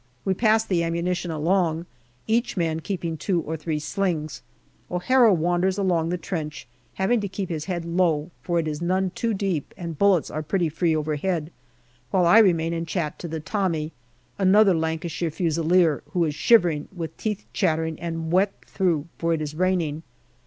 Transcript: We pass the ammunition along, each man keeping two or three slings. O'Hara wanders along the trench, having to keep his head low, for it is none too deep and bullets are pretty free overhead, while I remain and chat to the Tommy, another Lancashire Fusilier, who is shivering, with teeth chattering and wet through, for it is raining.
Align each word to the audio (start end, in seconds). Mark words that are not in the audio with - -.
We 0.25 0.33
pass 0.33 0.63
the 0.65 0.81
ammunition 0.83 1.29
along, 1.29 1.85
each 2.25 2.57
man 2.57 2.79
keeping 2.79 3.17
two 3.17 3.39
or 3.41 3.55
three 3.55 3.77
slings. 3.77 4.41
O'Hara 4.89 5.31
wanders 5.31 5.77
along 5.77 6.09
the 6.09 6.17
trench, 6.17 6.67
having 6.95 7.21
to 7.21 7.27
keep 7.27 7.49
his 7.49 7.65
head 7.65 7.85
low, 7.85 8.31
for 8.41 8.57
it 8.57 8.67
is 8.67 8.81
none 8.81 9.11
too 9.11 9.35
deep 9.35 9.75
and 9.77 9.99
bullets 9.99 10.31
are 10.31 10.41
pretty 10.41 10.69
free 10.69 10.95
overhead, 10.95 11.51
while 12.09 12.25
I 12.25 12.39
remain 12.39 12.73
and 12.73 12.87
chat 12.87 13.19
to 13.19 13.27
the 13.27 13.39
Tommy, 13.39 13.91
another 14.39 14.73
Lancashire 14.73 15.29
Fusilier, 15.29 16.01
who 16.13 16.25
is 16.25 16.33
shivering, 16.33 16.87
with 16.91 17.15
teeth 17.17 17.45
chattering 17.53 17.99
and 17.99 18.31
wet 18.31 18.53
through, 18.65 19.05
for 19.19 19.33
it 19.33 19.41
is 19.41 19.53
raining. 19.53 20.01